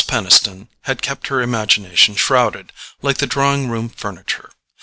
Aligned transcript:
Peniston 0.07 0.67
had 0.85 1.03
kept 1.03 1.27
her 1.27 1.41
imagination 1.41 2.15
shrouded, 2.15 2.73
like 3.03 3.19
the 3.19 3.27
drawing 3.27 3.69
room 3.69 3.87
furniture. 3.87 4.49